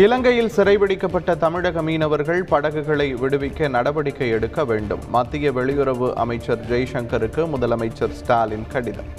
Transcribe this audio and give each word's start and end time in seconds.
இலங்கையில் 0.00 0.52
சிறைபிடிக்கப்பட்ட 0.56 1.36
தமிழக 1.36 1.82
மீனவர்கள் 1.82 2.44
படகுகளை 2.44 3.14
விடுவிக்க 3.14 3.68
நடவடிக்கை 3.68 4.28
எடுக்க 4.28 4.64
வேண்டும். 4.64 5.02
மத்திய 5.08 5.52
வெளியுறவு 5.52 6.12
அமைச்சர் 6.12 6.62
ஜெய்சங்கருக்கு 6.70 7.42
முதலமைச்சர் 7.54 8.10
ஸ்டாலின் 8.10 8.66
கடிதம். 8.72 9.10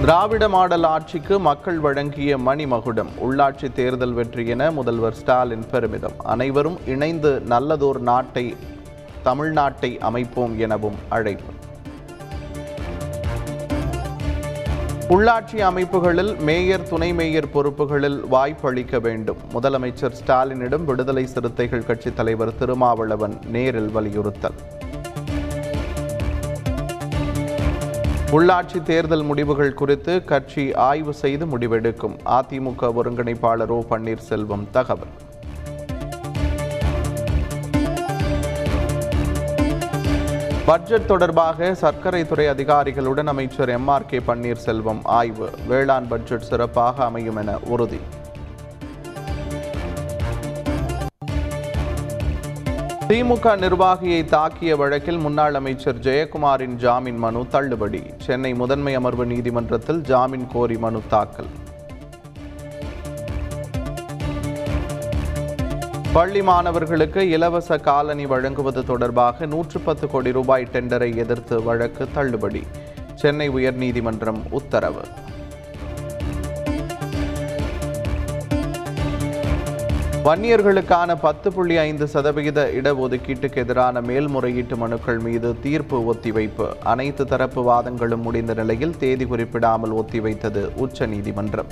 திராவிட 0.00 0.48
மாடல் 0.48 0.82
ஆட்சிக்கு 0.82 1.38
மக்கள் 1.38 1.78
வழங்கிய 1.78 2.38
மணிமகுடம். 2.38 3.12
உள்ளாட்சி 3.28 3.72
தேர்தல் 3.72 4.12
வெற்றி 4.12 4.46
என 4.46 4.70
முதல்வர் 4.70 5.14
ஸ்டாலின் 5.14 5.66
பெருமிதம். 5.70 6.18
அனைவரும் 6.18 6.78
இணைந்து 6.86 7.42
நல்லதோர் 7.48 8.00
நாட்டை 8.00 8.56
தமிழ்நாட்டை 9.24 9.98
அமைப்போம் 9.98 10.58
எனவும் 10.58 11.00
அழைப்பு. 11.08 11.57
உள்ளாட்சி 15.08 15.56
அமைப்புகளில் 15.56 16.36
மேயர் 16.36 16.88
துணை 16.88 17.12
மேயர் 17.12 17.48
பொறுப்புகளில் 17.54 18.20
வாய்ப்பளிக்க 18.30 19.00
வேண்டும். 19.00 19.36
முதலமைச்சர் 19.52 20.12
ஸ்டாலினிடம் 20.24 20.84
விடுதலை 20.84 21.26
சிறுத்தைகள் 21.26 21.84
கட்சித் 21.84 22.16
தலைவர் 22.16 22.56
திருமாவளவன் 22.58 23.38
நேரில் 23.46 23.90
வலியுறுத்தல். 23.90 24.52
உள்ளாட்சி 28.32 28.82
தேர்தல் 28.82 29.22
முடிவுகள் 29.22 29.74
குறித்து 29.74 30.24
கட்சி 30.24 30.74
ஆய்வு 30.74 31.14
செய்து 31.14 31.46
முடிவெடுக்கும். 31.46 32.16
அதிமுக 32.26 32.92
ஒருங்கிணைப்பாளர் 33.02 33.68
ஓ 33.68 33.82
பன்னீர்செல்வம் 33.90 34.70
தகவல். 34.70 35.14
பட்ஜெட் 40.68 41.06
தொடர்பாக 41.06 41.74
சர்க்கரை 41.74 42.26
துறை 42.26 42.46
அதிகாரிகளுடன் 42.48 43.26
அமைச்சர் 43.26 43.68
எம் 43.68 43.88
ஆர் 43.88 44.06
கே 44.06 44.18
பன்னீர்செல்வம் 44.18 45.00
ஆய்வு. 45.02 45.50
வேளாண் 45.68 46.08
பட்ஜெட் 46.08 46.46
சிறப்பாக 46.48 47.04
அமையும் 47.04 47.36
என 47.36 47.58
உறுதி. 47.58 48.00
திமுக 53.08 53.54
நிர்வாகியை 53.64 54.20
தாக்கிய 54.34 54.76
வழக்கில் 54.76 55.18
முன்னாள் 55.18 55.54
அமைச்சர் 55.54 55.98
ஜெயக்குமாரின் 55.98 56.76
ஜாமீன் 56.84 57.16
மனு 57.16 57.46
தள்ளுபடி. 57.50 58.02
சென்னை 58.18 58.54
முதன்மை 58.54 58.94
அமர்வு 58.94 59.26
நீதிமன்றத்தில் 59.26 60.02
ஜாமீன் 60.02 60.46
கோரி 60.52 60.78
மனு 60.78 61.02
தாக்கல். 61.08 61.52
பள்ளி 66.12 66.42
மாணவர்களுக்கு 66.42 67.28
இலவச 67.28 67.78
காலணி 67.78 68.26
வழங்குவது 68.26 68.84
தொடர்பாக 68.84 69.46
நூற்று 69.46 69.80
பத்து 69.80 70.08
கோடி 70.08 70.32
ரூபாய் 70.32 70.68
டெண்டரை 70.72 71.16
எதிர்த்து 71.16 71.62
வழக்கு 71.62 72.08
தள்ளுபடி. 72.14 72.62
சென்னை 73.14 73.50
உயர்நீதிமன்றம் 73.50 74.40
உத்தரவு. 74.50 75.00
வன்னியர்களுக்கான 80.24 81.16
பத்து 81.20 81.52
புள்ளி 81.52 81.76
ஐந்து 81.76 82.08
சதவிகித 82.08 82.70
இடஒதுக்கீட்டுக்கு 82.74 83.56
எதிரான 83.56 84.00
மேல்முறையீட்டு 84.00 84.76
மனுக்கள் 84.76 85.18
மீது 85.18 85.60
தீர்ப்பு 85.60 86.14
ஒத்திவைப்பு. 86.14 86.68
அனைத்து 86.84 87.26
தரப்பு 87.26 87.72
வாதங்களும் 87.72 88.22
முடிந்த 88.22 88.54
நிலையில் 88.54 88.98
தேதி 88.98 89.24
குறிப்பிடாமல் 89.24 89.92
ஒத்திவைத்தது 89.92 90.74
உச்சநீதிமன்றம். 90.76 91.66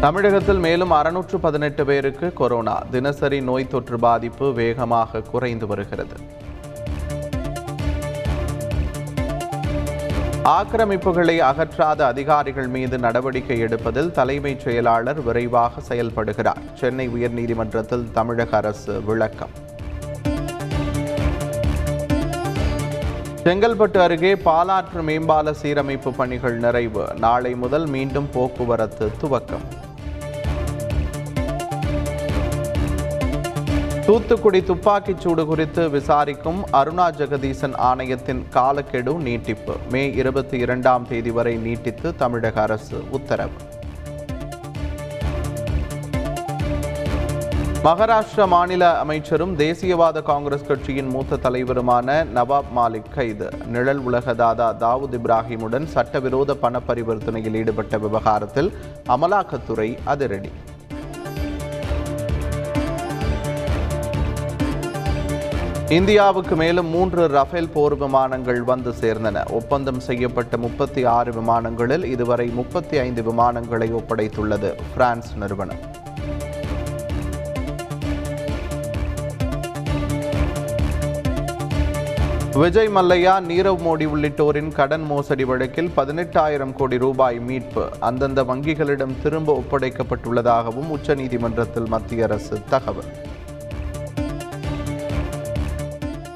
தமிழகத்தில் 0.00 0.58
மேலும் 0.58 0.90
அறுநூற்று 0.90 1.40
பதினெட்டு 1.40 1.86
பேருக்கு 1.86 2.32
கொரோனா. 2.32 2.82
தினசரி 2.90 3.40
நோய் 3.40 3.68
தொற்று 3.68 3.98
பாதிப்பு 3.98 4.52
வேகமாக 4.52 5.20
குறைந்து 5.20 5.66
வருகிறது. 5.66 6.14
ஆக்கிரமிப்புகளை 10.44 11.38
அகற்றாத 11.38 12.00
அதிகாரிகள் 12.00 12.68
மீது 12.68 12.98
நடவடிக்கை 12.98 13.60
எடுப்பதில் 13.60 14.10
தலைமைச் 14.10 14.60
செயலாளர் 14.60 15.22
விரைவாக 15.22 15.94
செயல்படுகிறார். 15.94 16.60
சென்னை 16.74 17.08
உயர்நீதிமன்றத்தில் 17.08 18.10
தமிழக 18.10 18.56
அரசு 18.56 19.00
விளக்கம். 19.00 19.50
செங்கல்பட்டு 23.44 23.98
அருகே 23.98 24.34
பாலாற்று 24.34 25.02
மேம்பால 25.02 25.54
சீரமைப்பு 25.62 26.10
பணிகள் 26.10 26.56
நிறைவு. 26.56 27.08
நாளை 27.18 27.54
முதல் 27.54 27.86
மீண்டும் 27.86 28.28
போக்குவரத்து 28.32 29.10
துவக்கம். 29.22 29.84
தூத்துக்குடி 34.06 34.62
துப்பாக்கிச் 34.62 35.20
சூடு 35.20 35.46
குறித்து 35.46 35.88
விசாரிக்கும் 35.90 36.64
அருணா 36.72 37.06
ஜெகதீசன் 37.20 37.74
ஆணையத்தின் 37.76 38.48
காலக்கெடு 38.48 39.14
நீட்டிப்பு. 39.14 39.74
மே 39.90 40.12
இருபத்தி 40.12 40.58
இரண்டாம் 40.58 41.06
தேதி 41.08 41.30
வரை 41.30 41.56
நீட்டித்து 41.56 42.16
தமிழக 42.16 42.62
அரசு 42.62 43.04
உத்தரவு. 43.10 43.50
மகாராஷ்டிர 47.84 48.46
மாநில 48.46 48.98
அமைச்சரும் 48.98 49.58
தேசியவாத 49.58 50.22
காங்கிரஸ் 50.22 50.66
கட்சியின் 50.66 51.08
மூத்த 51.08 51.36
தலைவருமான 51.36 52.26
நவாப் 52.34 52.70
மாலிக் 52.76 53.14
கைது. 53.14 53.48
நிழல் 53.66 53.98
உலக 53.98 54.34
தாதா 54.34 54.70
தாவூத் 54.84 55.18
இப்ராஹிமுடன் 55.18 55.84
சட்டவிரோத 55.84 56.54
பண 56.54 56.80
பரிவர்த்தனையில் 56.88 57.54
ஈடுபட்ட 57.54 57.98
விவகாரத்தில் 57.98 58.72
அமலாக்கத்துறை 59.08 59.98
அதிரடி. 60.04 60.50
இந்தியாவுக்கு 65.88 66.56
மேலும் 66.56 66.86
மூன்று 66.86 67.28
ரஃபேல் 67.28 67.68
போர் 67.68 67.96
விமானங்கள் 67.96 68.62
வந்து 68.62 68.90
சேர்ந்தன. 68.90 69.50
ஒப்பந்தம் 69.50 70.00
செய்யப்பட்ட 70.00 70.56
முப்பத்தி 70.56 71.04
ஆறு 71.04 71.32
விமானங்களில் 71.32 72.04
இதுவரை 72.04 72.46
முப்பத்தி 72.46 72.98
ஐந்து 72.98 73.22
விமானங்களை 73.22 73.94
ஒப்படைத்துள்ளது 73.94 74.74
பிரான்ஸ் 74.94 75.34
நிறுவனம். 75.34 75.78
விஜய் 82.52 82.88
மல்லையா 82.88 83.34
நீரவ் 83.40 83.78
மோடி 83.86 84.06
உள்ளிட்டோரின் 84.06 84.72
கடன் 84.72 85.02
மோசடி 85.02 85.44
வழக்கில் 85.44 85.90
பதினெட்டாயிரம் 85.96 86.72
கோடி 86.72 86.98
ரூபாய் 86.98 87.38
மீட்பு. 87.38 87.88
அந்தந்த 88.00 88.44
வங்கிகளிடம் 88.44 89.16
திரும்ப 89.22 89.62
ஒப்படைக்கப்பட்டுள்ளதாகவும் 89.62 90.90
உச்சநீதிமன்றத்தில் 90.90 91.86
மத்திய 91.86 92.24
அரசு 92.24 92.58
தகவல். 92.68 93.35